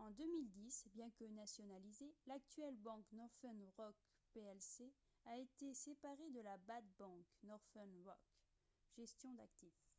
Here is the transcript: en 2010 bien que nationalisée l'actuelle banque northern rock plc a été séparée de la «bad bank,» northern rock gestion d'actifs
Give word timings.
en 0.00 0.10
2010 0.10 0.86
bien 0.92 1.12
que 1.16 1.22
nationalisée 1.28 2.12
l'actuelle 2.26 2.74
banque 2.78 3.06
northern 3.12 3.62
rock 3.76 3.94
plc 4.32 4.84
a 5.26 5.36
été 5.38 5.72
séparée 5.74 6.28
de 6.34 6.40
la 6.40 6.56
«bad 6.66 6.82
bank,» 6.98 7.24
northern 7.44 7.92
rock 8.04 8.18
gestion 8.96 9.32
d'actifs 9.34 9.92